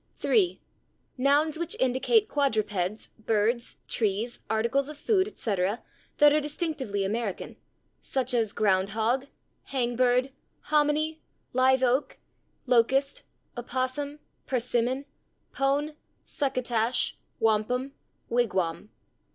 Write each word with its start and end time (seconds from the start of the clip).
3. 0.15 0.59
Nouns 1.15 1.59
which 1.59 1.75
indicate 1.79 2.27
quadrupeds, 2.27 3.11
birds, 3.19 3.77
trees, 3.87 4.39
articles 4.49 4.89
of 4.89 4.97
food, 4.97 5.27
etc., 5.27 5.83
that 6.17 6.33
are 6.33 6.41
distinctively 6.41 7.03
American, 7.05 7.55
such 8.01 8.33
as 8.33 8.51
/ground 8.51 8.89
hog/, 8.97 9.27
/hang 9.69 9.95
bird/, 9.95 10.31
/hominy/, 10.69 11.19
/live 11.53 11.83
oak/, 11.83 12.17
/locust/, 12.67 13.21
/opossum/, 13.55 14.17
/persimmon/, 14.47 15.05
/pone/, 15.53 15.93
/succotash/, 16.25 17.13
/wampum/, 17.39 17.91
/wigwam 18.31 18.87